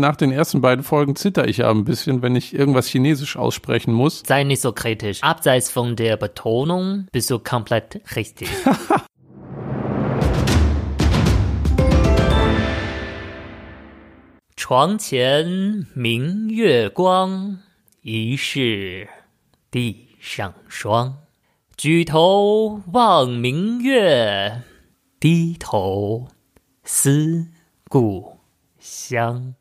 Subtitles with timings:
[0.00, 3.92] nach den ersten beiden Folgen zitter ich ja ein bisschen, wenn ich irgendwas Chinesisch aussprechen
[3.92, 4.22] muss.
[4.26, 5.22] Sei nicht so kritisch.
[5.22, 8.48] Abseits von der Betonung bist du komplett richtig.
[14.58, 17.60] Chuang Qian Ming Yue Guang
[18.02, 19.08] Yi Shi
[19.72, 21.14] Di Shang Shuang
[21.78, 24.64] Ju Tou Wang Ming Yue
[25.20, 26.28] Di Tou
[26.84, 27.46] Si
[27.88, 28.24] Gu
[28.78, 29.54] Xiang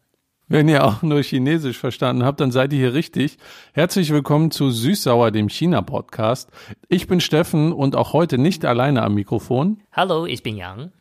[0.50, 3.38] wenn ihr auch nur Chinesisch verstanden habt, dann seid ihr hier richtig.
[3.74, 6.50] Herzlich willkommen zu Süßsauer, dem China-Podcast.
[6.88, 9.82] Ich bin Steffen und auch heute nicht alleine am Mikrofon.
[9.92, 10.94] Hallo, ich bin Yang.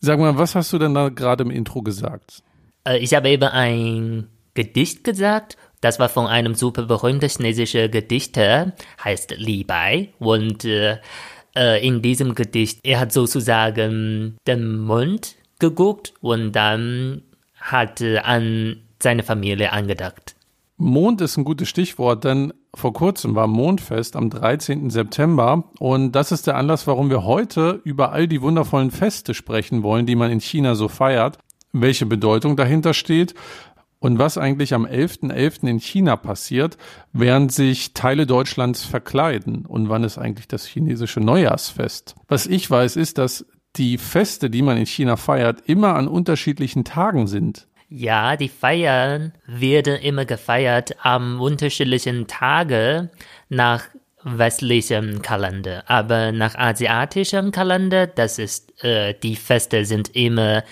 [0.00, 2.42] Sag mal, was hast du denn da gerade im Intro gesagt?
[2.86, 5.56] Äh, ich habe eben ein Gedicht gesagt.
[5.80, 10.10] Das war von einem super berühmten chinesischen Gedichter, heißt Li Bai.
[10.18, 10.98] Und äh,
[11.56, 17.22] äh, in diesem Gedicht, er hat sozusagen den Mond geguckt und dann
[17.54, 20.34] hat äh, an seine Familie angedacht.
[20.76, 24.88] Mond ist ein gutes Stichwort, denn vor kurzem war Mondfest am 13.
[24.88, 29.82] September und das ist der Anlass, warum wir heute über all die wundervollen Feste sprechen
[29.82, 31.38] wollen, die man in China so feiert,
[31.72, 33.34] welche Bedeutung dahinter steht
[33.98, 35.30] und was eigentlich am 11.11.
[35.30, 35.68] .11.
[35.68, 36.78] in China passiert,
[37.12, 42.14] während sich Teile Deutschlands verkleiden und wann ist eigentlich das chinesische Neujahrsfest.
[42.28, 43.44] Was ich weiß, ist, dass
[43.76, 47.68] die Feste, die man in China feiert, immer an unterschiedlichen Tagen sind.
[47.92, 53.10] Ja, die Feiern werden immer gefeiert am unterschiedlichen Tage
[53.48, 53.82] nach
[54.22, 55.82] westlichem Kalender.
[55.88, 60.62] Aber nach asiatischem Kalender, das ist, äh, die Feste sind immer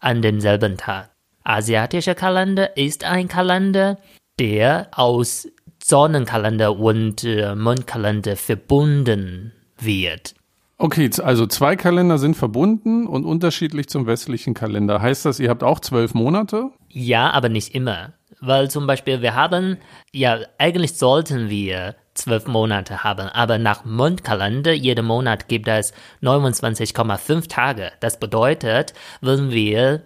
[0.00, 1.10] an demselben Tag.
[1.44, 3.98] Asiatischer Kalender ist ein Kalender,
[4.38, 5.48] der aus
[5.82, 10.34] Sonnenkalender und äh, Mondkalender verbunden wird.
[10.78, 15.00] Okay, also zwei Kalender sind verbunden und unterschiedlich zum westlichen Kalender.
[15.00, 16.70] Heißt das, ihr habt auch zwölf Monate?
[16.90, 18.12] Ja, aber nicht immer.
[18.40, 19.78] Weil zum Beispiel wir haben,
[20.12, 27.48] ja, eigentlich sollten wir zwölf Monate haben, aber nach Mondkalender, jeden Monat gibt es 29,5
[27.48, 27.92] Tage.
[28.00, 28.92] Das bedeutet,
[29.22, 30.02] wenn wir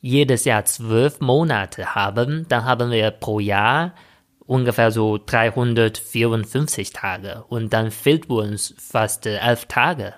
[0.00, 3.92] jedes Jahr zwölf Monate haben, dann haben wir pro Jahr
[4.46, 10.14] ungefähr so 354 Tage und dann fehlt uns fast äh, elf Tage.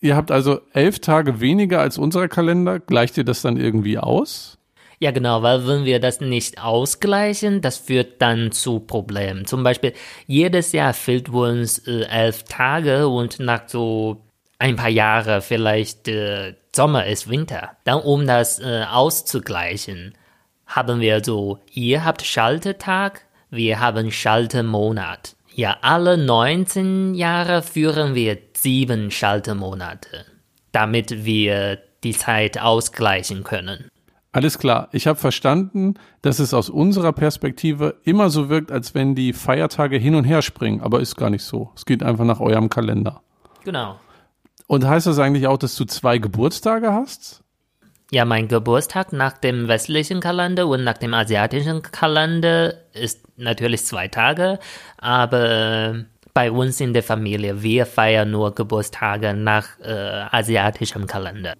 [0.00, 2.78] Ihr habt also elf Tage weniger als unser Kalender.
[2.78, 4.58] Gleicht ihr das dann irgendwie aus?
[4.98, 9.46] Ja, genau, weil wenn wir das nicht ausgleichen, das führt dann zu Problemen.
[9.46, 9.92] Zum Beispiel,
[10.26, 14.24] jedes Jahr fehlt uns äh, elf Tage und nach so
[14.58, 17.72] ein paar Jahren vielleicht äh, Sommer ist Winter.
[17.84, 20.14] Dann, um das äh, auszugleichen,
[20.66, 23.22] haben wir so, ihr habt Schaltetag,
[23.54, 25.36] wir haben Schaltemonat.
[25.54, 30.26] Ja, alle 19 Jahre führen wir sieben Schaltemonate,
[30.72, 33.88] damit wir die Zeit ausgleichen können.
[34.32, 34.88] Alles klar.
[34.90, 39.96] Ich habe verstanden, dass es aus unserer Perspektive immer so wirkt, als wenn die Feiertage
[39.96, 41.70] hin und her springen, aber ist gar nicht so.
[41.76, 43.22] Es geht einfach nach eurem Kalender.
[43.64, 44.00] Genau.
[44.66, 47.43] Und heißt das eigentlich auch, dass du zwei Geburtstage hast?
[48.14, 54.06] Ja, mein Geburtstag nach dem westlichen Kalender und nach dem asiatischen Kalender ist natürlich zwei
[54.06, 54.60] Tage,
[54.98, 55.96] aber
[56.32, 61.54] bei uns in der Familie, wir feiern nur Geburtstage nach äh, asiatischem Kalender.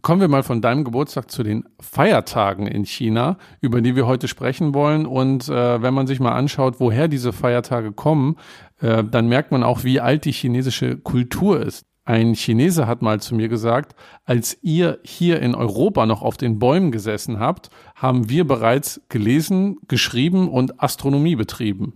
[0.00, 4.28] Kommen wir mal von deinem Geburtstag zu den Feiertagen in China, über die wir heute
[4.28, 5.04] sprechen wollen.
[5.04, 8.36] Und äh, wenn man sich mal anschaut, woher diese Feiertage kommen,
[8.80, 11.88] äh, dann merkt man auch, wie alt die chinesische Kultur ist.
[12.08, 16.58] Ein Chinese hat mal zu mir gesagt, als ihr hier in Europa noch auf den
[16.58, 21.92] Bäumen gesessen habt, haben wir bereits gelesen, geschrieben und Astronomie betrieben.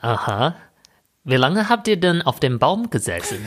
[0.00, 0.56] Aha.
[1.24, 3.44] Wie lange habt ihr denn auf dem Baum gesessen?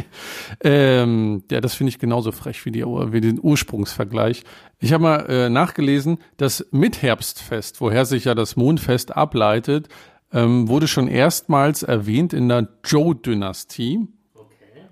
[0.64, 4.42] ähm, ja, das finde ich genauso frech wie, die, wie den Ursprungsvergleich.
[4.80, 9.88] Ich habe mal äh, nachgelesen, das Mitherbstfest, woher sich ja das Mondfest ableitet,
[10.32, 14.08] ähm, wurde schon erstmals erwähnt in der Zhou-Dynastie.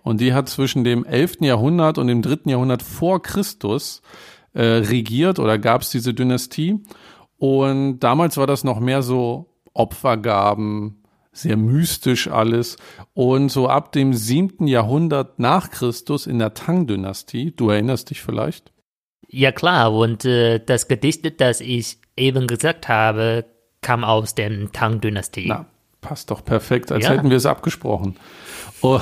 [0.07, 1.39] Und die hat zwischen dem 11.
[1.41, 2.49] Jahrhundert und dem 3.
[2.53, 4.03] Jahrhundert vor Christus
[4.53, 6.79] äh, regiert oder gab es diese Dynastie.
[7.39, 12.77] Und damals war das noch mehr so Opfergaben, sehr mystisch alles.
[13.15, 14.69] Und so ab dem 7.
[14.69, 18.73] Jahrhundert nach Christus in der Tang-Dynastie, du erinnerst dich vielleicht?
[19.27, 23.45] Ja klar, und äh, das Gedicht, das ich eben gesagt habe,
[23.81, 25.47] kam aus der Tang-Dynastie.
[25.49, 25.67] Na,
[26.01, 27.11] passt doch perfekt, als Ja.
[27.11, 28.15] hätten wir es abgesprochen.
[28.83, 29.01] Oh,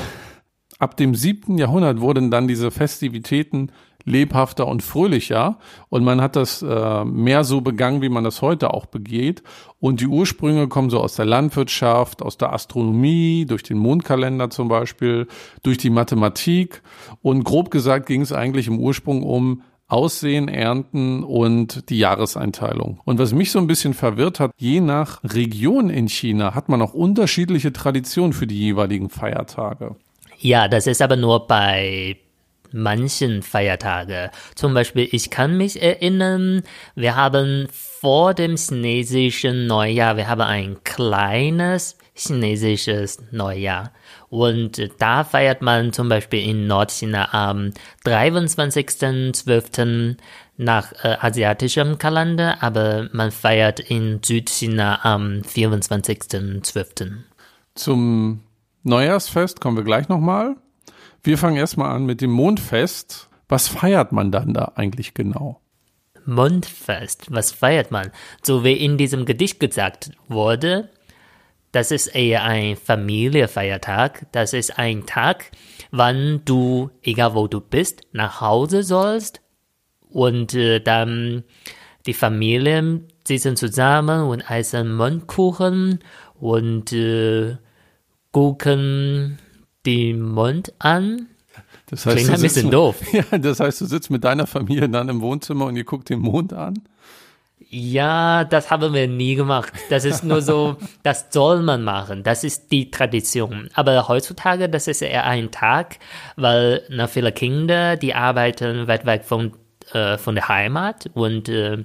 [0.78, 1.58] ab dem 7.
[1.58, 3.70] Jahrhundert wurden dann diese Festivitäten
[4.04, 8.72] lebhafter und fröhlicher und man hat das äh, mehr so begangen, wie man das heute
[8.74, 9.42] auch begeht.
[9.80, 14.68] Und die Ursprünge kommen so aus der Landwirtschaft, aus der Astronomie, durch den Mondkalender zum
[14.68, 15.26] Beispiel,
[15.62, 16.82] durch die Mathematik.
[17.22, 23.00] Und grob gesagt ging es eigentlich im Ursprung um Aussehen, Ernten und die Jahreseinteilung.
[23.04, 26.80] Und was mich so ein bisschen verwirrt hat, je nach Region in China hat man
[26.80, 29.96] auch unterschiedliche Traditionen für die jeweiligen Feiertage.
[30.44, 32.18] Ja, das ist aber nur bei
[32.70, 34.28] manchen Feiertagen.
[34.54, 36.62] Zum Beispiel, ich kann mich erinnern,
[36.94, 43.94] wir haben vor dem chinesischen Neujahr, wir haben ein kleines chinesisches Neujahr.
[44.28, 47.72] Und da feiert man zum Beispiel in Nordchina am
[48.04, 50.18] 23.12.
[50.58, 57.12] nach äh, asiatischem Kalender, aber man feiert in Südchina am 24.12.
[57.74, 58.42] Zum
[58.84, 60.56] Neujahrsfest kommen wir gleich nochmal.
[61.22, 63.30] Wir fangen erstmal an mit dem Mondfest.
[63.48, 65.60] Was feiert man dann da eigentlich genau?
[66.26, 68.10] Mondfest, was feiert man?
[68.42, 70.90] So wie in diesem Gedicht gesagt wurde,
[71.72, 74.26] das ist eher ein Familienfeiertag.
[74.32, 75.50] Das ist ein Tag,
[75.90, 79.40] wann du, egal wo du bist, nach Hause sollst
[80.08, 81.42] und äh, dann
[82.06, 86.00] die Familien sitzen zusammen und essen Mondkuchen
[86.38, 87.56] und äh,
[88.34, 89.38] gucken
[89.86, 91.28] den Mond an.
[91.86, 92.96] Das heißt, Klingt ein bisschen mit, doof.
[93.12, 96.18] Ja, das heißt, du sitzt mit deiner Familie dann im Wohnzimmer und ihr guckt den
[96.18, 96.74] Mond an?
[97.70, 99.72] Ja, das haben wir nie gemacht.
[99.88, 102.24] Das ist nur so, das soll man machen.
[102.24, 103.70] Das ist die Tradition.
[103.74, 105.98] Aber heutzutage, das ist eher ein Tag,
[106.34, 109.52] weil na, viele Kinder, die arbeiten weit weg von,
[109.92, 111.84] äh, von der Heimat und äh,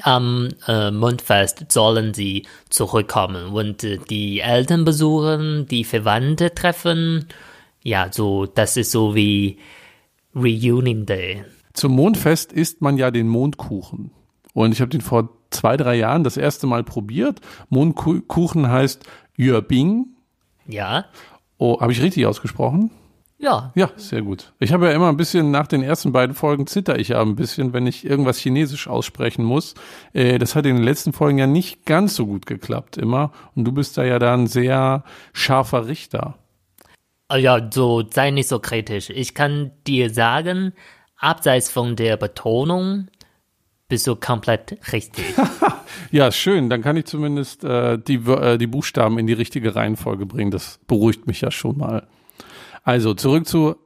[0.00, 7.26] am äh, Mondfest sollen sie zurückkommen und äh, die Eltern besuchen, die Verwandte treffen.
[7.82, 9.58] Ja, so, das ist so wie
[10.34, 11.44] Reunion Day.
[11.74, 14.10] Zum Mondfest isst man ja den Mondkuchen.
[14.54, 17.40] Und ich habe den vor zwei, drei Jahren das erste Mal probiert.
[17.68, 19.04] Mondkuchen heißt
[19.38, 20.06] Yuebing.
[20.66, 21.06] Ja.
[21.58, 22.90] Oh, habe ich richtig ausgesprochen?
[23.42, 23.72] Ja.
[23.74, 24.52] Ja, sehr gut.
[24.60, 27.34] Ich habe ja immer ein bisschen, nach den ersten beiden Folgen zitter ich ja ein
[27.34, 29.74] bisschen, wenn ich irgendwas Chinesisch aussprechen muss.
[30.12, 33.32] Äh, das hat in den letzten Folgen ja nicht ganz so gut geklappt immer.
[33.56, 35.02] Und du bist da ja dann sehr
[35.32, 36.38] scharfer Richter.
[37.26, 39.10] Ah ja, so sei nicht so kritisch.
[39.10, 40.72] Ich kann dir sagen,
[41.16, 43.08] abseits von der Betonung
[43.88, 45.34] bist du komplett richtig.
[46.12, 46.70] ja, schön.
[46.70, 50.52] Dann kann ich zumindest äh, die, äh, die Buchstaben in die richtige Reihenfolge bringen.
[50.52, 52.06] Das beruhigt mich ja schon mal.
[52.82, 53.76] Also zurück zu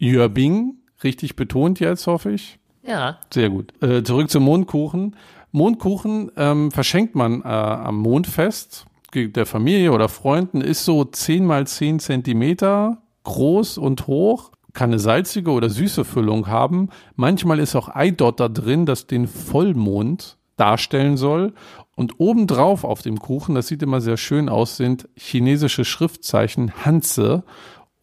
[0.00, 2.58] Yuebing, richtig betont jetzt, hoffe ich.
[2.82, 3.18] Ja.
[3.32, 3.72] Sehr gut.
[3.82, 5.16] Äh, zurück zum Mondkuchen.
[5.52, 11.66] Mondkuchen ähm, verschenkt man äh, am Mondfest der Familie oder Freunden, ist so 10 mal
[11.66, 16.90] 10 Zentimeter groß und hoch, kann eine salzige oder süße Füllung haben.
[17.14, 21.54] Manchmal ist auch Eidotter drin, das den Vollmond darstellen soll.
[21.94, 27.42] Und obendrauf auf dem Kuchen, das sieht immer sehr schön aus, sind chinesische Schriftzeichen Hanze.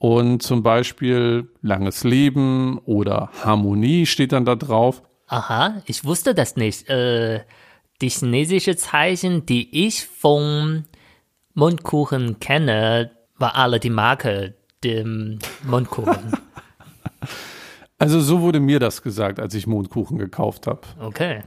[0.04, 5.02] Und zum Beispiel langes Leben oder Harmonie steht dann da drauf.
[5.28, 6.90] Aha, ich wusste das nicht.
[6.90, 7.46] Äh,
[8.02, 10.84] die chinesische Zeichen, die ich vom
[11.54, 16.34] Mundkuchen kenne, war alle die Marke dem Mundkuchen.
[18.04, 20.82] Also so wurde mir das gesagt, als ich Mondkuchen gekauft habe.
[21.00, 21.44] Okay.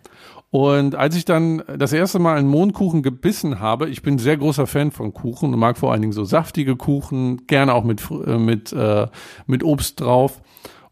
[0.48, 4.66] Und als ich dann das erste Mal einen Mondkuchen gebissen habe, ich bin sehr großer
[4.66, 8.38] Fan von Kuchen und mag vor allen Dingen so saftige Kuchen, gerne auch mit, äh,
[8.38, 9.06] mit, äh,
[9.46, 10.40] mit Obst drauf.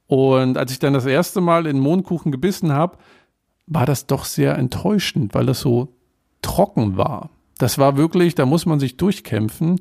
[0.07, 2.99] Und als ich dann das erste Mal in Mondkuchen gebissen habe,
[3.67, 5.97] war das doch sehr enttäuschend, weil das so
[6.43, 7.31] trocken war.
[7.57, 9.79] Das war wirklich, da muss man sich durchkämpfen.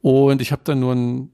[0.00, 1.30] Und ich habe dann nur ein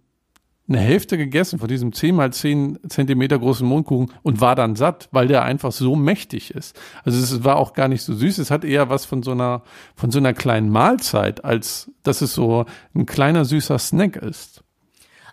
[0.68, 5.08] eine Hälfte gegessen von diesem 10 mal 10 Zentimeter großen Mondkuchen und war dann satt,
[5.10, 6.78] weil der einfach so mächtig ist.
[7.04, 8.38] Also es war auch gar nicht so süß.
[8.38, 9.62] Es hat eher was von so einer,
[9.96, 12.64] von so einer kleinen Mahlzeit, als dass es so
[12.94, 14.62] ein kleiner süßer Snack ist.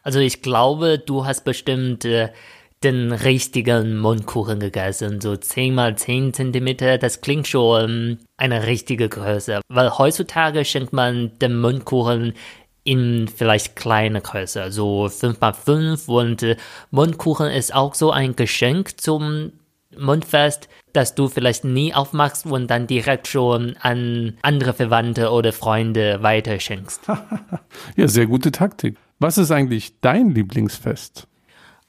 [0.03, 2.29] Also ich glaube, du hast bestimmt äh,
[2.83, 5.19] den richtigen Mundkuchen gegessen.
[5.19, 9.59] So 10 mal 10 Zentimeter, das klingt schon eine richtige Größe.
[9.67, 12.33] Weil heutzutage schenkt man den Mundkuchen
[12.83, 16.57] in vielleicht kleine Größe, so 5x5 und äh,
[16.91, 19.51] Mundkuchen ist auch so ein Geschenk zum
[19.97, 26.21] Mundfest, dass du vielleicht nie aufmachst und dann direkt schon an andere Verwandte oder Freunde
[26.21, 27.07] weiterschenkst.
[27.95, 28.97] ja, sehr gute Taktik.
[29.19, 31.27] Was ist eigentlich dein Lieblingsfest?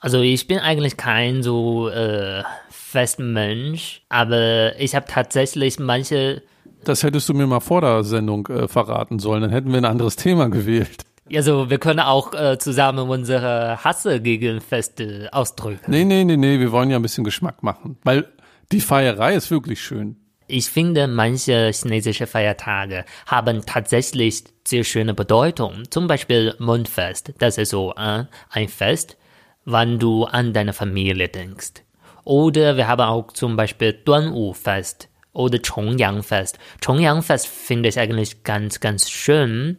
[0.01, 6.43] Also ich bin eigentlich kein so äh, Festmensch, aber ich habe tatsächlich manche
[6.85, 9.85] das hättest du mir mal vor der Sendung äh, verraten sollen, dann hätten wir ein
[9.85, 11.05] anderes Thema gewählt.
[11.33, 15.91] Also wir können auch äh, zusammen unsere Hasse gegen Feste ausdrücken.
[15.91, 18.27] Nee, nee, nee, nee, wir wollen ja ein bisschen Geschmack machen, weil
[18.73, 20.17] die Feierei ist wirklich schön.
[20.49, 25.89] Ich finde, manche chinesische Feiertage haben tatsächlich sehr schöne Bedeutung.
[25.91, 27.33] Zum Beispiel Mondfest.
[27.39, 29.17] Das ist so äh, ein Fest,
[29.65, 31.85] wann du an deine Familie denkst.
[32.25, 36.59] Oder wir haben auch zum Beispiel Duanwu-Fest oder Chongyang-Fest.
[36.85, 39.79] Chongyang-Fest finde ich eigentlich ganz, ganz schön.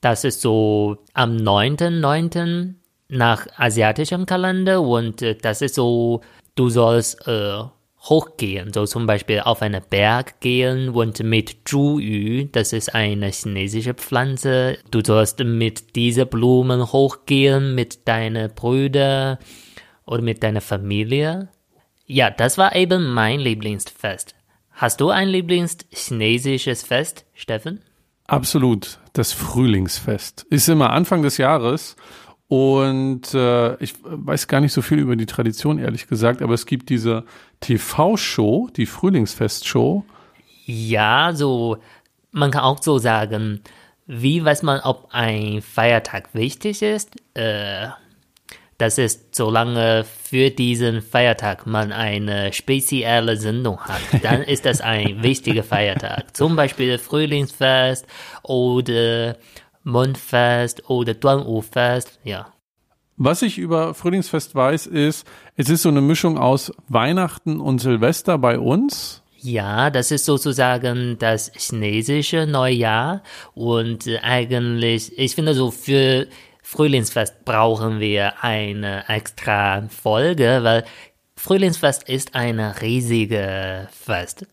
[0.00, 2.74] Das ist so am 9.9.
[3.08, 6.22] nach asiatischem Kalender und äh, das ist so,
[6.54, 7.62] du sollst äh,
[8.02, 13.94] hochgehen, so zum Beispiel auf einen Berg gehen und mit Zhuyu, das ist eine chinesische
[13.94, 19.38] Pflanze, du sollst mit diesen Blumen hochgehen mit deinen Brüdern
[20.04, 21.48] oder mit deiner Familie.
[22.06, 24.34] Ja, das war eben mein Lieblingsfest.
[24.82, 27.82] Hast du ein Lieblingschinesisches Fest, Steffen?
[28.26, 28.98] Absolut.
[29.12, 31.94] Das Frühlingsfest ist immer Anfang des Jahres
[32.48, 36.66] und äh, ich weiß gar nicht so viel über die Tradition, ehrlich gesagt, aber es
[36.66, 37.22] gibt diese
[37.60, 40.04] TV-Show, die Frühlingsfest-Show.
[40.66, 41.76] Ja, so,
[42.32, 43.60] man kann auch so sagen,
[44.08, 47.14] wie weiß man, ob ein Feiertag wichtig ist?
[47.34, 47.86] Äh,
[48.82, 55.22] das ist, solange für diesen Feiertag man eine spezielle Sendung hat, dann ist das ein
[55.22, 56.36] wichtiger Feiertag.
[56.36, 58.06] Zum Beispiel Frühlingsfest
[58.42, 59.36] oder
[59.84, 62.52] Mondfest oder Duanwu-Fest, ja.
[63.16, 68.36] Was ich über Frühlingsfest weiß, ist, es ist so eine Mischung aus Weihnachten und Silvester
[68.36, 69.22] bei uns.
[69.38, 73.22] Ja, das ist sozusagen das chinesische Neujahr
[73.54, 76.26] und eigentlich, ich finde so für
[76.62, 80.84] Frühlingsfest brauchen wir eine extra Folge, weil
[81.36, 84.46] Frühlingsfest ist eine riesige Fest.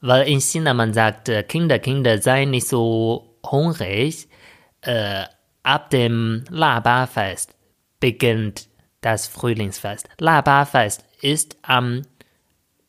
[0.00, 4.28] Weil in China man sagt, Kinder, Kinder, seien nicht so hungrig.
[4.82, 5.24] Äh,
[5.62, 7.54] ab dem Laba-Fest
[8.00, 8.68] beginnt
[9.00, 10.08] das Frühlingsfest.
[10.18, 12.02] Laba-Fest ist am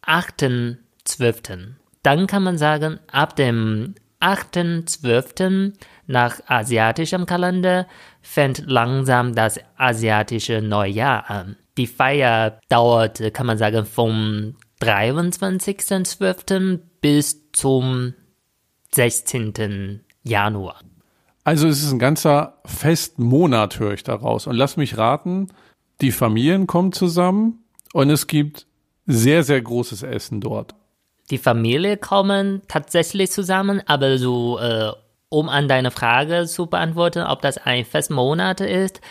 [0.05, 1.75] 8.12.
[2.03, 5.73] Dann kann man sagen, ab dem 8.12.
[6.07, 7.87] nach asiatischem Kalender
[8.21, 11.57] fängt langsam das asiatische Neujahr an.
[11.77, 16.79] Die Feier dauert, kann man sagen, vom 23.12.
[17.01, 18.13] bis zum
[18.91, 20.01] 16.
[20.23, 20.79] Januar.
[21.43, 24.47] Also es ist ein ganzer Festmonat, höre ich daraus.
[24.47, 25.49] Und lass mich raten,
[26.01, 28.67] die Familien kommen zusammen und es gibt
[29.05, 30.75] sehr, sehr großes Essen dort.
[31.29, 34.91] Die Familie kommen tatsächlich zusammen, aber so äh,
[35.29, 39.01] um an deine Frage zu beantworten, ob das ein Festmonat ist,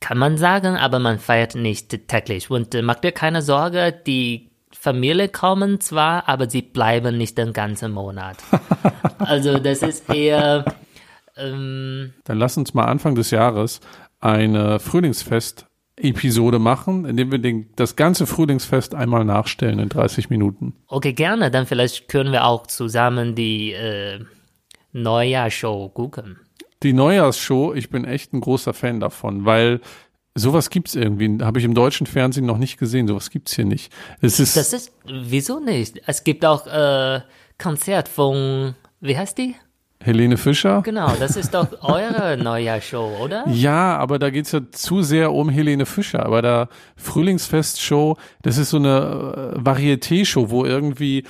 [0.00, 2.50] kann man sagen, aber man feiert nicht täglich.
[2.50, 7.52] Und äh, mach dir keine Sorge, die Familie kommen zwar, aber sie bleiben nicht den
[7.52, 8.36] ganzen Monat.
[9.18, 10.64] also das ist eher.
[11.36, 13.80] Ähm, Dann lass uns mal Anfang des Jahres
[14.20, 15.66] eine Frühlingsfest
[15.96, 20.74] Episode machen, indem wir den, das ganze Frühlingsfest einmal nachstellen in 30 Minuten.
[20.88, 21.50] Okay, gerne.
[21.50, 24.20] Dann vielleicht können wir auch zusammen die äh,
[24.92, 26.38] Neujahrsshow gucken.
[26.82, 29.80] Die Neujahrsshow, ich bin echt ein großer Fan davon, weil
[30.34, 33.92] sowas gibt's irgendwie, habe ich im deutschen Fernsehen noch nicht gesehen, sowas gibt's hier nicht.
[34.20, 36.00] Es ist Das ist, wieso nicht?
[36.06, 37.20] Es gibt auch äh,
[37.58, 39.54] Konzert von, wie heißt die?
[40.02, 40.82] Helene Fischer.
[40.82, 43.46] Genau, das ist doch eure Neujahrsshow, oder?
[43.48, 46.26] Ja, aber da geht's ja zu sehr um Helene Fischer.
[46.26, 51.24] Aber der Frühlingsfest-Show, das ist so eine äh, Varieté-Show, wo irgendwie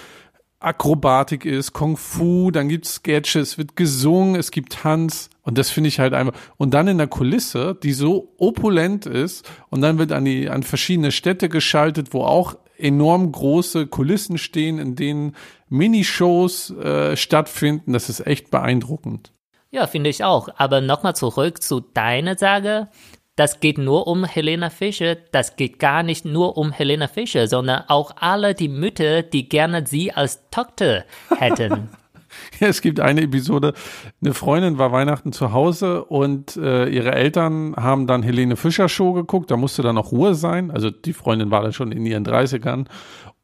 [0.65, 5.71] Akrobatik ist, Kung Fu, dann gibt's Sketches, es wird gesungen, es gibt Tanz und das
[5.71, 9.99] finde ich halt einfach und dann in der Kulisse, die so opulent ist und dann
[9.99, 15.37] wird an die an verschiedene Städte geschaltet, wo auch enorm große Kulissen stehen, in denen
[15.69, 17.93] Minishows äh, stattfinden.
[17.93, 19.33] Das ist echt beeindruckend.
[19.71, 20.49] Ja, finde ich auch.
[20.57, 22.89] Aber nochmal zurück zu deiner Sage.
[23.43, 25.17] Das geht nur um Helena Fischer.
[25.33, 29.85] Das geht gar nicht nur um Helena Fischer, sondern auch alle die Mütter, die gerne
[29.85, 31.03] sie als Tochter
[31.39, 31.89] hätten.
[32.61, 33.75] Ja, es gibt eine Episode,
[34.23, 39.13] eine Freundin war Weihnachten zu Hause und äh, ihre Eltern haben dann Helene Fischer Show
[39.13, 42.25] geguckt, da musste dann auch Ruhe sein, also die Freundin war dann schon in ihren
[42.25, 42.87] 30ern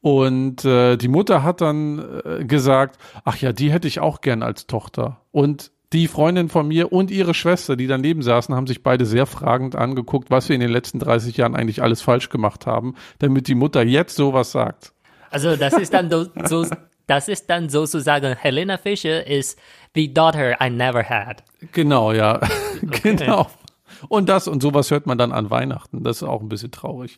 [0.01, 4.43] und äh, die Mutter hat dann äh, gesagt, ach ja, die hätte ich auch gern
[4.43, 5.19] als Tochter.
[5.31, 9.25] Und die Freundin von mir und ihre Schwester, die daneben saßen, haben sich beide sehr
[9.25, 13.47] fragend angeguckt, was wir in den letzten 30 Jahren eigentlich alles falsch gemacht haben, damit
[13.47, 14.93] die Mutter jetzt sowas sagt.
[15.31, 16.65] Also das ist dann so,
[17.07, 19.59] das ist dann sozusagen Helena Fischer ist
[19.95, 21.43] the daughter I never had.
[21.71, 22.39] Genau, ja.
[23.03, 23.47] genau.
[24.07, 26.03] Und das und sowas hört man dann an Weihnachten.
[26.03, 27.17] Das ist auch ein bisschen traurig.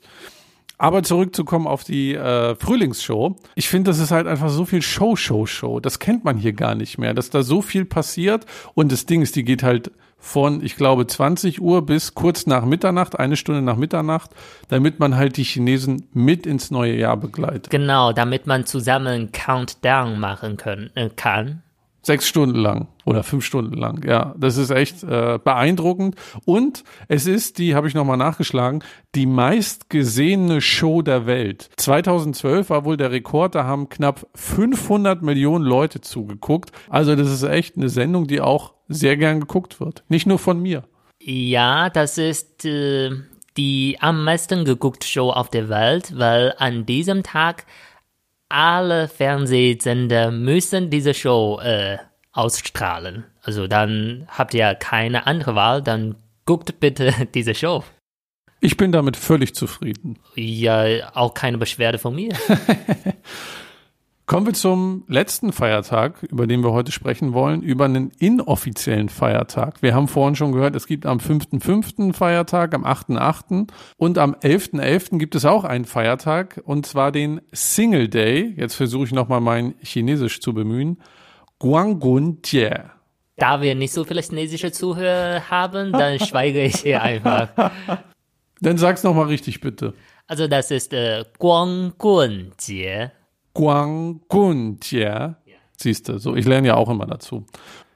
[0.81, 3.35] Aber zurückzukommen auf die äh, Frühlingsshow.
[3.53, 5.79] Ich finde, das ist halt einfach so viel Show, Show, Show.
[5.79, 8.47] Das kennt man hier gar nicht mehr, dass da so viel passiert.
[8.73, 12.65] Und das Ding ist, die geht halt von, ich glaube, 20 Uhr bis kurz nach
[12.65, 14.31] Mitternacht, eine Stunde nach Mitternacht,
[14.69, 17.69] damit man halt die Chinesen mit ins neue Jahr begleitet.
[17.69, 21.61] Genau, damit man zusammen einen Countdown machen können, äh, kann.
[22.03, 24.03] Sechs Stunden lang oder fünf Stunden lang.
[24.07, 26.15] Ja, das ist echt äh, beeindruckend.
[26.45, 31.69] Und es ist die, habe ich nochmal nachgeschlagen, die meistgesehene Show der Welt.
[31.77, 36.71] 2012 war wohl der Rekord, da haben knapp 500 Millionen Leute zugeguckt.
[36.89, 40.03] Also das ist echt eine Sendung, die auch sehr gern geguckt wird.
[40.09, 40.83] Nicht nur von mir.
[41.19, 43.11] Ja, das ist äh,
[43.57, 47.65] die am meisten geguckte Show auf der Welt, weil an diesem Tag
[48.51, 51.97] alle Fernsehsender müssen diese Show äh,
[52.31, 53.25] ausstrahlen.
[53.43, 56.15] Also dann habt ihr keine andere Wahl, dann
[56.45, 57.83] guckt bitte diese Show.
[58.59, 60.19] Ich bin damit völlig zufrieden.
[60.35, 62.31] Ja, auch keine Beschwerde von mir.
[64.31, 69.81] Kommen wir zum letzten Feiertag, über den wir heute sprechen wollen, über einen inoffiziellen Feiertag.
[69.81, 72.13] Wir haben vorhin schon gehört, es gibt am 5.5.
[72.13, 73.67] Feiertag, am 8.8.
[73.97, 74.79] und am 11.11.
[74.79, 75.17] .11.
[75.17, 78.53] gibt es auch einen Feiertag und zwar den Single Day.
[78.55, 81.01] Jetzt versuche ich nochmal mein Chinesisch zu bemühen.
[81.59, 82.69] Guanggun Jie.
[83.35, 87.49] Da wir nicht so viele chinesische Zuhörer haben, dann schweige ich hier einfach.
[88.61, 89.93] Dann sag's nochmal richtig, bitte.
[90.25, 93.11] Also das ist äh, Guanggun-Jie.
[93.53, 95.35] Guanggun-Jie.
[95.77, 97.45] Siehst du, so, ich lerne ja auch immer dazu.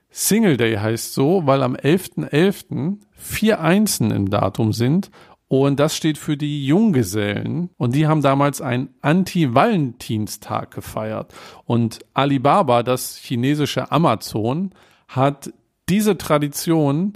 [0.09, 2.29] Single Day heißt so, weil am 11.11.
[2.29, 2.97] .11.
[3.11, 5.11] vier Einsen im Datum sind
[5.47, 7.69] und das steht für die Junggesellen.
[7.77, 11.33] Und die haben damals einen Anti-Valentinstag gefeiert.
[11.65, 14.71] Und Alibaba, das chinesische Amazon,
[15.07, 15.53] hat
[15.87, 17.13] diese Tradition,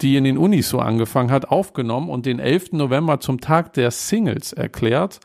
[0.00, 2.72] die in den Unis so angefangen hat, aufgenommen und den 11.
[2.72, 5.18] November zum Tag der Singles erklärt.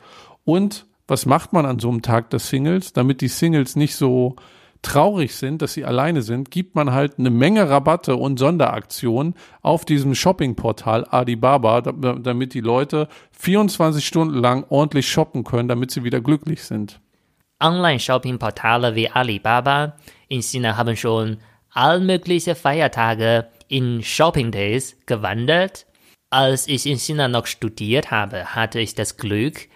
[0.44, 4.36] Und was macht man an so einem Tag der Singles, damit die Singles nicht so
[4.82, 9.84] traurig sind, dass sie alleine sind, gibt man halt eine Menge Rabatte und Sonderaktionen auf
[9.84, 16.20] diesem Shoppingportal Alibaba, damit die Leute 24 Stunden lang ordentlich shoppen können, damit sie wieder
[16.20, 17.00] glücklich sind.
[17.60, 19.96] Online-Shopping-Portale wie Alibaba
[20.28, 21.38] in China haben schon
[21.70, 25.86] all mögliche Feiertage in Shopping Days gewandelt.
[26.30, 29.68] Als ich in China noch studiert habe, hatte ich das Glück,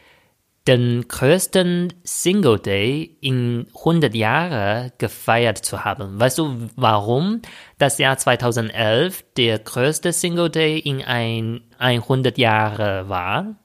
[0.68, 6.20] den größten Single Day in 100 Jahren gefeiert zu haben.
[6.20, 7.42] Weißt du, warum
[7.78, 13.56] das Jahr 2011 der größte Single Day in ein 100 Jahre war?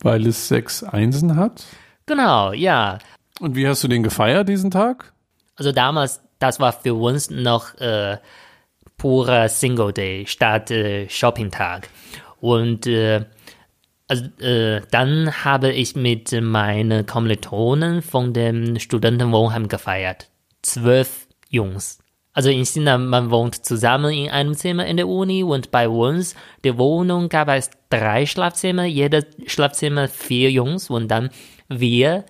[0.00, 1.64] Weil es sechs Einsen hat?
[2.06, 2.98] Genau, ja.
[3.40, 5.12] Und wie hast du den gefeiert, diesen Tag?
[5.56, 8.18] Also damals, das war für uns noch äh,
[8.96, 11.88] purer Single Day statt äh, Shopping-Tag.
[12.40, 13.24] Und äh,
[14.06, 20.28] also, äh, dann habe ich mit meinen Kommilitonen von dem Studentenwohnheim gefeiert.
[20.62, 21.98] Zwölf Jungs.
[22.34, 26.34] Also in China, man wohnt zusammen in einem Zimmer in der Uni und bei uns,
[26.64, 31.30] der Wohnung gab es drei Schlafzimmer, jedes Schlafzimmer vier Jungs und dann
[31.68, 32.26] wir,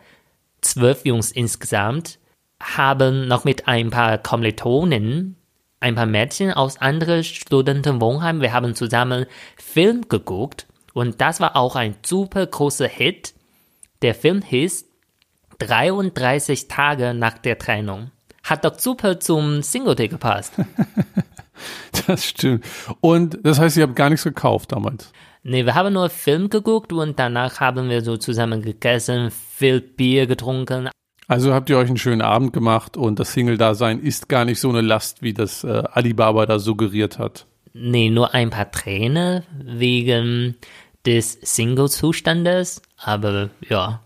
[0.61, 2.19] zwölf Jungs insgesamt,
[2.61, 5.37] haben noch mit ein paar Kommilitonen,
[5.81, 9.25] ein paar Mädchen aus anderen Studentenwohnheimen, wir haben zusammen
[9.57, 13.35] Film geguckt und das war auch ein super großer Hit.
[14.01, 14.87] Der Film hieß
[15.59, 18.11] 33 Tage nach der Trennung.
[18.43, 20.55] Hat doch super zum Single Day gepasst.
[22.07, 22.65] das stimmt.
[23.01, 25.13] Und das heißt, ihr habt gar nichts gekauft damals?
[25.43, 30.27] Nee, wir haben nur Film geguckt und danach haben wir so zusammen gegessen, viel Bier
[30.27, 30.89] getrunken.
[31.27, 34.69] Also habt ihr euch einen schönen Abend gemacht und das Single-Dasein ist gar nicht so
[34.69, 37.47] eine Last, wie das äh, Alibaba da suggeriert hat.
[37.73, 40.55] Nee, nur ein paar Tränen wegen
[41.07, 44.01] des Single-Zustandes, aber ja,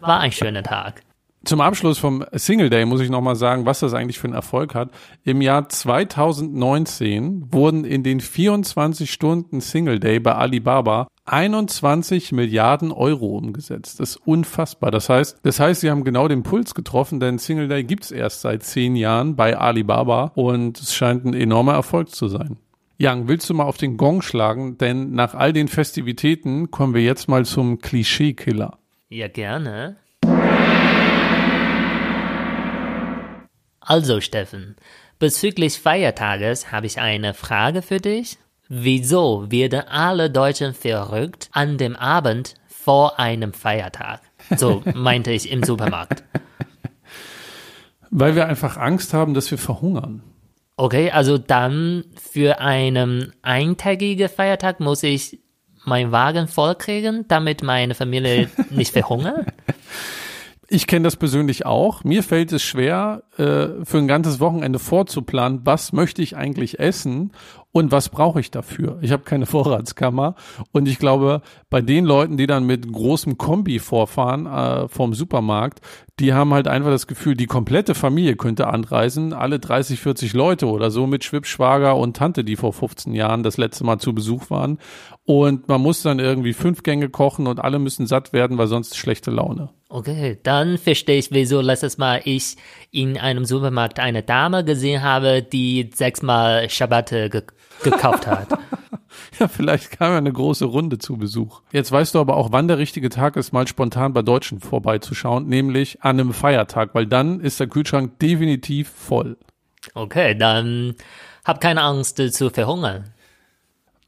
[0.00, 1.02] war ein schöner Tag.
[1.44, 4.74] Zum Abschluss vom Single Day muss ich nochmal sagen, was das eigentlich für einen Erfolg
[4.74, 4.88] hat.
[5.24, 13.36] Im Jahr 2019 wurden in den 24 Stunden Single Day bei Alibaba 21 Milliarden Euro
[13.36, 14.00] umgesetzt.
[14.00, 14.90] Das ist unfassbar.
[14.90, 18.40] Das heißt, das heißt, sie haben genau den Puls getroffen, denn Single Day gibt's erst
[18.40, 22.56] seit zehn Jahren bei Alibaba und es scheint ein enormer Erfolg zu sein.
[22.96, 24.78] Jan, willst du mal auf den Gong schlagen?
[24.78, 28.78] Denn nach all den Festivitäten kommen wir jetzt mal zum Klischee-Killer.
[29.08, 29.96] Ja, gerne.
[33.80, 34.76] Also, Steffen,
[35.18, 38.38] bezüglich Feiertages habe ich eine Frage für dich.
[38.68, 44.20] Wieso werden alle Deutschen verrückt an dem Abend vor einem Feiertag?
[44.56, 46.22] So meinte ich im Supermarkt.
[48.10, 50.22] Weil wir einfach Angst haben, dass wir verhungern.
[50.76, 55.38] Okay, also dann für einen eintägigen Feiertag muss ich
[55.84, 59.46] meinen Wagen vollkriegen, damit meine Familie nicht verhungert?
[60.66, 62.02] Ich kenne das persönlich auch.
[62.02, 67.32] Mir fällt es schwer, äh, für ein ganzes Wochenende vorzuplanen, was möchte ich eigentlich essen
[67.74, 68.98] und was brauche ich dafür.
[69.02, 70.36] Ich habe keine Vorratskammer
[70.70, 75.80] und ich glaube, bei den Leuten, die dann mit großem Kombi vorfahren äh, vom Supermarkt,
[76.20, 80.68] die haben halt einfach das Gefühl, die komplette Familie könnte anreisen, alle 30, 40 Leute
[80.68, 84.50] oder so mit Schwibschwager und Tante, die vor 15 Jahren das letzte Mal zu Besuch
[84.50, 84.78] waren.
[85.24, 88.96] Und man muss dann irgendwie fünf Gänge kochen und alle müssen satt werden, weil sonst
[88.96, 89.70] schlechte Laune.
[89.94, 92.56] Okay, dann verstehe ich, wieso letztes Mal ich
[92.90, 97.42] in einem Supermarkt eine Dame gesehen habe, die sechsmal Schabatte ge
[97.84, 98.48] gekauft hat.
[99.38, 101.62] Ja, vielleicht kam ja eine große Runde zu Besuch.
[101.70, 105.46] Jetzt weißt du aber auch, wann der richtige Tag ist, mal spontan bei Deutschen vorbeizuschauen,
[105.46, 109.36] nämlich an einem Feiertag, weil dann ist der Kühlschrank definitiv voll.
[109.94, 110.96] Okay, dann
[111.44, 113.04] hab keine Angst äh, zu verhungern.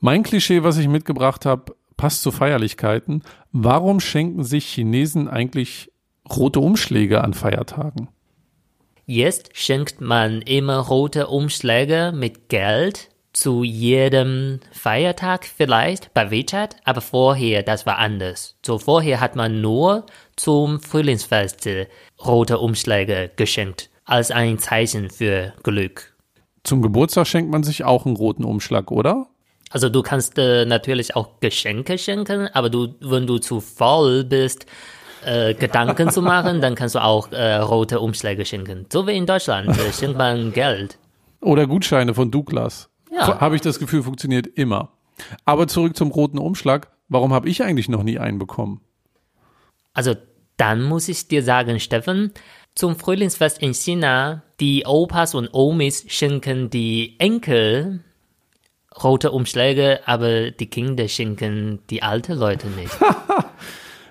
[0.00, 3.22] Mein Klischee, was ich mitgebracht habe, passt zu Feierlichkeiten.
[3.52, 5.90] Warum schenken sich Chinesen eigentlich
[6.28, 8.08] rote Umschläge an Feiertagen?
[9.06, 17.02] Jetzt schenkt man immer rote Umschläge mit Geld zu jedem Feiertag vielleicht bei WeChat, aber
[17.02, 18.56] vorher, das war anders.
[18.64, 20.06] So vorher hat man nur
[20.36, 21.68] zum Frühlingsfest
[22.24, 26.16] rote Umschläge geschenkt, als ein Zeichen für Glück.
[26.64, 29.28] Zum Geburtstag schenkt man sich auch einen roten Umschlag, oder?
[29.76, 34.64] Also du kannst äh, natürlich auch Geschenke schenken, aber du, wenn du zu faul bist,
[35.22, 38.86] äh, Gedanken zu machen, dann kannst du auch äh, rote Umschläge schenken.
[38.90, 40.96] So wie in Deutschland äh, schenkt man Geld.
[41.42, 42.88] Oder Gutscheine von Douglas.
[43.12, 43.38] Ja.
[43.38, 44.92] Habe ich das Gefühl, funktioniert immer.
[45.44, 46.90] Aber zurück zum roten Umschlag.
[47.10, 48.80] Warum habe ich eigentlich noch nie einen bekommen?
[49.92, 50.14] Also
[50.56, 52.32] dann muss ich dir sagen, Steffen,
[52.74, 58.00] zum Frühlingsfest in China, die Opas und Omis schenken die Enkel
[59.02, 62.96] rote Umschläge, aber die Kinder schenken die alten Leute nicht.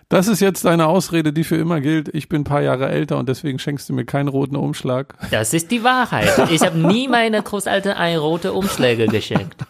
[0.08, 2.14] Das ist jetzt deine Ausrede, die für immer gilt.
[2.14, 5.16] Ich bin ein paar Jahre älter und deswegen schenkst du mir keinen roten Umschlag.
[5.32, 6.52] Das ist die Wahrheit.
[6.52, 9.66] Ich habe nie meine Großeltern ein rote Umschläge geschenkt.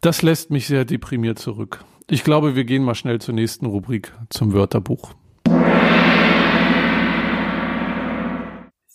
[0.00, 1.84] Das lässt mich sehr deprimiert zurück.
[2.08, 5.12] Ich glaube, wir gehen mal schnell zur nächsten Rubrik, zum Wörterbuch.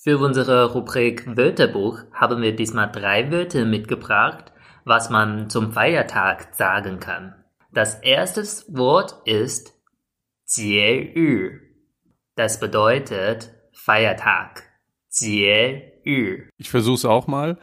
[0.07, 4.53] Für unsere Rubrik Wörterbuch haben wir diesmal drei Wörter mitgebracht,
[4.85, 7.35] was man zum Feiertag sagen kann.
[7.73, 8.43] Das erste
[8.77, 9.75] Wort ist
[10.45, 11.61] 节日.
[12.35, 14.65] Das bedeutet Feiertag.
[15.09, 16.49] 节日.
[16.59, 17.59] Ich versuche es auch mal.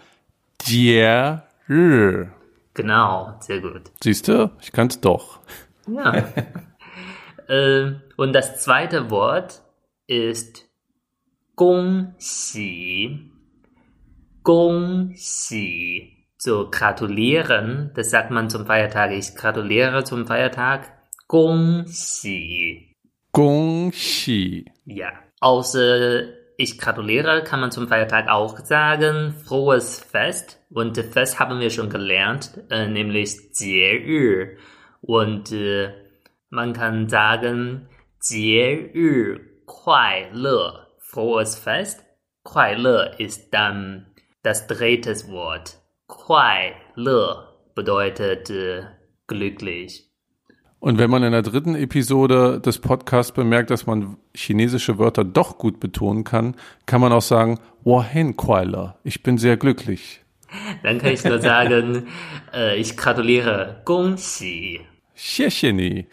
[0.59, 2.31] 节日.
[2.73, 3.91] Genau, sehr gut.
[4.01, 4.51] Siehst du?
[4.61, 5.41] Ich kann es doch.
[5.87, 6.13] Ja.
[7.47, 9.61] äh, und das zweite Wort
[10.07, 10.69] ist
[11.54, 13.30] 恭喜.
[14.44, 16.12] Gongxi.
[16.36, 19.12] So gratulieren, das sagt man zum Feiertag.
[19.12, 20.92] Ich gratuliere zum Feiertag.
[21.28, 22.94] Gongxi.
[23.32, 24.66] Gongxi.
[24.84, 25.12] Ja.
[25.40, 26.24] Außer
[26.58, 30.60] ich gratuliere, kann man zum Feiertag auch sagen frohes Fest.
[30.70, 34.58] Und das Fest haben wir schon gelernt, äh, nämlich Jie
[35.00, 35.90] Und äh,
[36.50, 37.88] man kann sagen
[38.22, 40.83] Jie Kuai Le.
[41.13, 42.03] Frohes Fest.
[42.43, 44.07] 快乐 ist dann
[44.43, 45.77] das dritte Wort.
[46.07, 48.83] 快乐 bedeutet äh,
[49.27, 50.09] glücklich.
[50.79, 55.57] Und wenn man in der dritten Episode des Podcasts bemerkt, dass man chinesische Wörter doch
[55.57, 56.55] gut betonen kann,
[56.85, 60.21] kann man auch sagen, Wohen Kuala, ich bin sehr glücklich.
[60.83, 62.07] Dann kann ich nur sagen,
[62.53, 64.79] äh, ich gratuliere, 恭喜.
[65.15, 66.07] Tschecheni.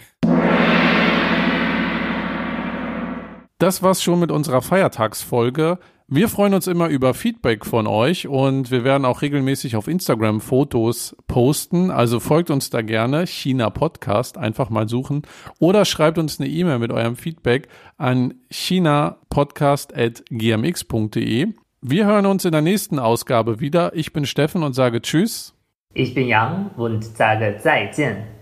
[3.62, 5.78] Das war's schon mit unserer Feiertagsfolge.
[6.08, 10.42] Wir freuen uns immer über Feedback von euch und wir werden auch regelmäßig auf Instagram
[10.42, 11.92] Fotos posten.
[11.92, 15.22] Also folgt uns da gerne, China Podcast, einfach mal suchen.
[15.60, 17.68] Oder schreibt uns eine E-Mail mit eurem Feedback
[18.00, 21.48] an chinapodcast.gmx.de.
[21.82, 23.96] Wir hören uns in der nächsten Ausgabe wieder.
[23.96, 25.54] Ich bin Steffen und sage Tschüss.
[25.94, 28.41] Ich bin Yang und sage 再见.